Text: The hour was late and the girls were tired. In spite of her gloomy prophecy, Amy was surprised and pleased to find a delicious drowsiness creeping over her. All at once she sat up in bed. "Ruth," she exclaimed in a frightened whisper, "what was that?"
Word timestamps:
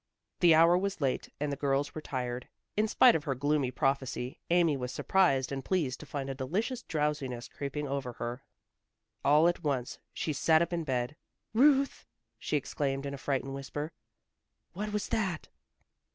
The 0.39 0.55
hour 0.55 0.75
was 0.79 0.99
late 0.99 1.29
and 1.39 1.51
the 1.51 1.55
girls 1.55 1.93
were 1.93 2.01
tired. 2.01 2.47
In 2.75 2.87
spite 2.87 3.13
of 3.13 3.25
her 3.25 3.35
gloomy 3.35 3.69
prophecy, 3.69 4.39
Amy 4.49 4.75
was 4.75 4.91
surprised 4.91 5.51
and 5.51 5.63
pleased 5.63 5.99
to 5.99 6.07
find 6.07 6.27
a 6.27 6.33
delicious 6.33 6.81
drowsiness 6.81 7.47
creeping 7.47 7.87
over 7.87 8.13
her. 8.13 8.41
All 9.23 9.47
at 9.47 9.63
once 9.63 9.99
she 10.11 10.33
sat 10.33 10.63
up 10.63 10.73
in 10.73 10.83
bed. 10.85 11.15
"Ruth," 11.53 12.07
she 12.39 12.57
exclaimed 12.57 13.05
in 13.05 13.13
a 13.13 13.17
frightened 13.19 13.53
whisper, 13.53 13.91
"what 14.73 14.91
was 14.91 15.09
that?" 15.09 15.49